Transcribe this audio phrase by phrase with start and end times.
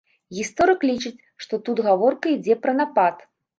[0.37, 3.25] Гісторык лічыць, што тут гаворка ідзе пра напад.